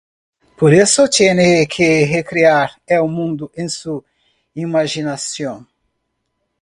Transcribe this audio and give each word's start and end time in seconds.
Por 0.57 0.73
eso, 0.73 1.07
tiene 1.07 1.67
que 1.67 2.07
recrear 2.11 2.71
el 2.87 3.03
mundo 3.03 3.51
en 3.53 3.69
su 3.69 4.03
imaginación. 4.55 5.67